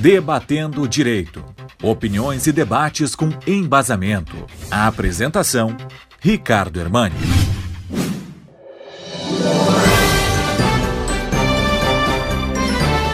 [0.00, 1.44] Debatendo o Direito.
[1.82, 4.34] Opiniões e debates com embasamento.
[4.70, 5.76] A apresentação:
[6.18, 7.14] Ricardo Hermani.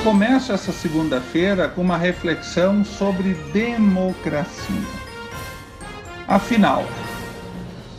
[0.04, 4.86] Começo essa segunda-feira com uma reflexão sobre democracia.
[6.28, 6.86] Afinal,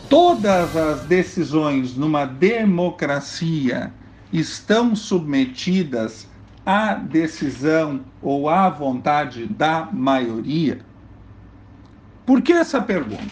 [0.10, 3.92] todas as decisões numa democracia
[4.32, 6.26] estão submetidas
[6.68, 10.80] à decisão ou à vontade da maioria?
[12.26, 13.24] Por que essa pergunta?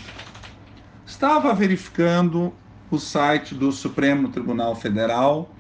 [1.06, 2.54] Estava verificando
[2.90, 5.54] o site do Supremo Tribunal Federal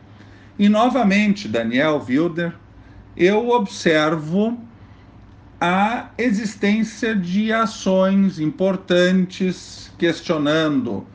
[0.58, 2.56] e, novamente, Daniel Wilder,
[3.18, 4.58] eu observo
[5.60, 11.06] a existência de ações importantes questionando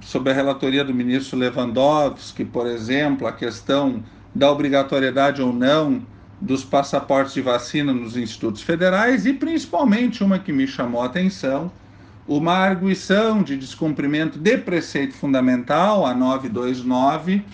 [0.00, 6.02] sob a relatoria do ministro Lewandowski, por exemplo, a questão da obrigatoriedade ou não
[6.40, 11.70] dos passaportes de vacina nos institutos federais e principalmente uma que me chamou a atenção,
[12.26, 17.44] uma arguição de descumprimento de preceito fundamental, a 929,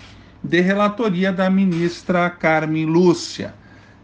[0.42, 3.54] de relatoria da ministra Carmen Lúcia,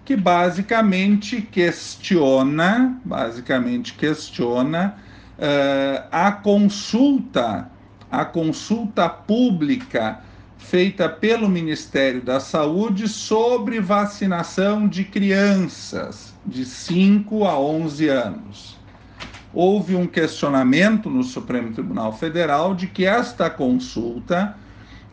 [0.05, 4.97] que basicamente questiona, basicamente questiona
[5.39, 7.71] uh, a consulta
[8.15, 10.21] a consulta pública
[10.59, 18.77] feita pelo Ministério da Saúde sobre vacinação de crianças de 5 a 11 anos.
[19.53, 24.57] Houve um questionamento no Supremo Tribunal Federal de que esta consulta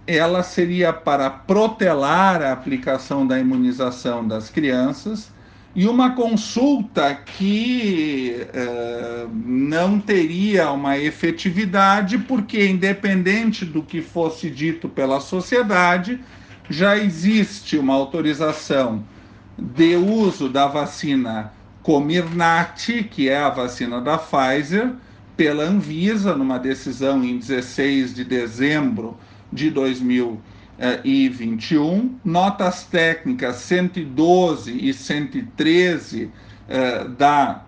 [0.08, 5.32] ela seria para protelar a aplicação da imunização das crianças
[5.74, 14.90] e uma consulta que uh, não teria uma efetividade, porque, independente do que fosse dito
[14.90, 16.20] pela sociedade,
[16.70, 19.04] já existe uma autorização
[19.58, 24.92] de uso da vacina Comirnaty, que é a vacina da Pfizer,
[25.38, 29.18] pela Anvisa, numa decisão em 16 de dezembro
[29.52, 30.61] de 2020
[31.04, 36.32] e 21, notas técnicas 112 e 113
[36.68, 37.64] eh, da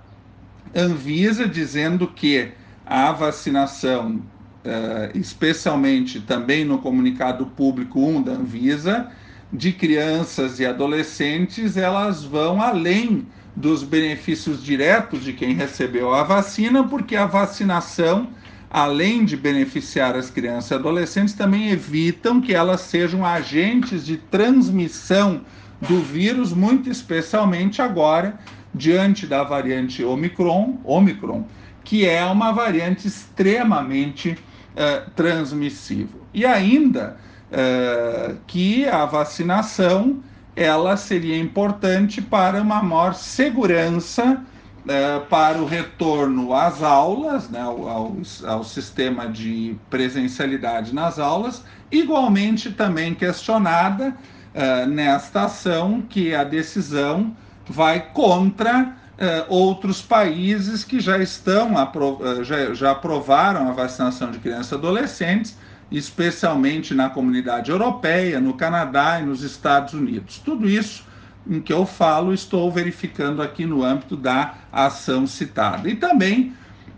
[0.76, 2.52] Anvisa, dizendo que
[2.84, 4.20] a vacinação,
[4.66, 9.12] eh, especialmente também no comunicado público 1 da Anvisa,
[9.52, 16.84] de crianças e adolescentes, elas vão além dos benefícios diretos de quem recebeu a vacina,
[16.84, 18.30] porque a vacinação
[18.74, 25.42] além de beneficiar as crianças e adolescentes, também evitam que elas sejam agentes de transmissão
[25.80, 28.40] do vírus, muito especialmente agora,
[28.74, 31.46] diante da variante Omicron, Omicron
[31.84, 36.22] que é uma variante extremamente uh, transmissível.
[36.34, 37.18] E ainda
[37.52, 40.24] uh, que a vacinação
[40.56, 44.42] ela seria importante para uma maior segurança
[44.88, 52.70] é, para o retorno às aulas, né, ao, ao, sistema de presencialidade nas aulas, igualmente
[52.70, 54.10] também questionada
[54.54, 57.34] uh, nesta ação que a decisão
[57.66, 58.82] vai contra
[59.14, 64.76] uh, outros países que já estão apro já, já aprovaram a vacinação de crianças e
[64.76, 65.58] adolescentes,
[65.90, 70.40] especialmente na comunidade europeia, no Canadá e nos Estados Unidos.
[70.40, 71.06] Tudo isso
[71.48, 75.90] em que eu falo, estou verificando aqui no âmbito da ação citada.
[75.90, 76.54] E também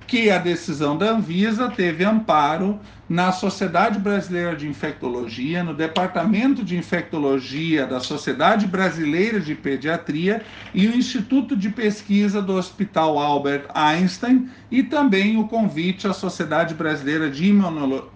[0.08, 6.76] que a decisão da Anvisa teve amparo na Sociedade Brasileira de Infectologia, no Departamento de
[6.76, 10.42] Infectologia da Sociedade Brasileira de Pediatria
[10.74, 16.74] e o Instituto de Pesquisa do Hospital Albert Einstein e também o convite à Sociedade
[16.74, 17.46] Brasileira de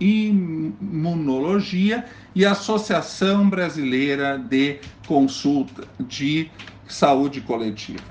[0.09, 4.79] Imunologia e Associação Brasileira de
[5.09, 6.51] Consulta de
[6.87, 8.03] Saúde Coletiva.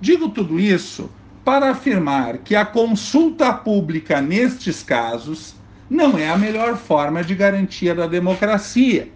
[0.00, 1.08] Digo tudo isso
[1.44, 5.54] para afirmar que a consulta pública nestes casos
[5.88, 9.08] não é a melhor forma de garantia da democracia.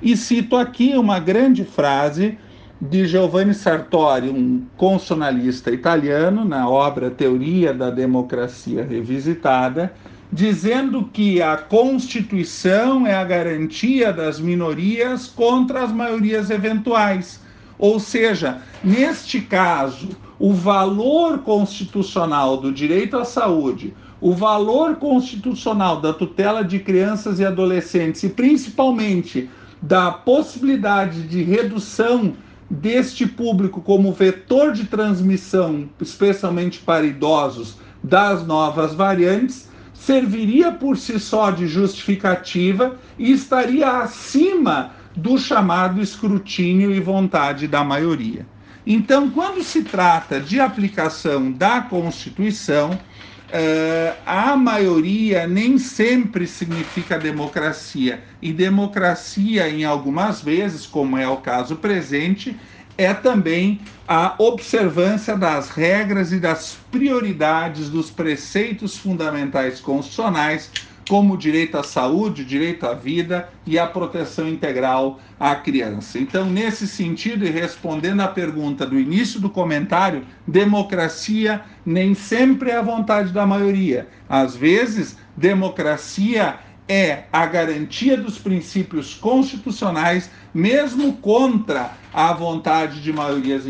[0.00, 2.38] E cito aqui uma grande frase
[2.80, 9.92] de Giovanni Sartori, um constitucionalista italiano, na obra Teoria da Democracia Revisitada,
[10.32, 17.40] dizendo que a Constituição é a garantia das minorias contra as maiorias eventuais.
[17.78, 20.08] Ou seja, neste caso,
[20.38, 27.44] o valor constitucional do direito à saúde, o valor constitucional da tutela de crianças e
[27.44, 29.48] adolescentes e principalmente
[29.80, 32.34] da possibilidade de redução
[32.68, 41.18] deste público como vetor de transmissão, especialmente para idosos, das novas variantes, serviria por si
[41.18, 48.46] só de justificativa e estaria acima do chamado escrutínio e vontade da maioria.
[48.86, 52.98] Então, quando se trata de aplicação da Constituição,
[53.46, 58.24] Uh, a maioria nem sempre significa democracia.
[58.42, 62.56] E democracia, em algumas vezes, como é o caso presente,
[62.98, 70.70] é também a observância das regras e das prioridades dos preceitos fundamentais constitucionais
[71.06, 76.18] como o direito à saúde, o direito à vida e a proteção integral à criança.
[76.18, 82.76] Então, nesse sentido, e respondendo à pergunta do início do comentário, democracia nem sempre é
[82.76, 84.08] a vontade da maioria.
[84.28, 86.58] Às vezes, democracia
[86.88, 93.64] é a garantia dos princípios constitucionais, mesmo contra a vontade de maiorias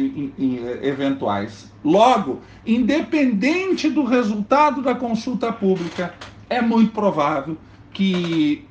[0.83, 1.71] eventuais.
[1.83, 6.15] Logo, independente do resultado da consulta pública,
[6.49, 7.57] é muito provável
[7.93, 8.65] que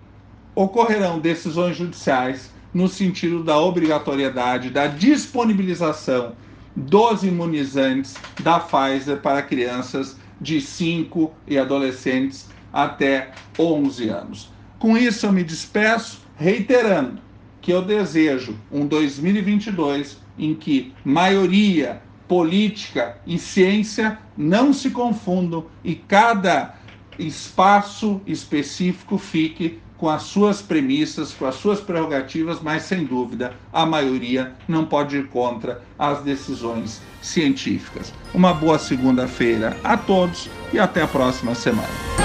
[0.54, 6.34] ocorrerão decisões judiciais no sentido da obrigatoriedade da disponibilização
[6.76, 14.52] dos imunizantes da Pfizer para crianças de 5 e adolescentes até 11 anos.
[14.78, 17.22] Com isso, eu me despeço, reiterando
[17.62, 25.96] que eu desejo um 2022 em que maioria, política e ciência não se confundam e
[25.96, 26.76] cada
[27.18, 33.86] espaço específico fique com as suas premissas, com as suas prerrogativas, mas sem dúvida a
[33.86, 38.14] maioria não pode ir contra as decisões científicas.
[38.34, 42.25] Uma boa segunda-feira a todos e até a próxima semana.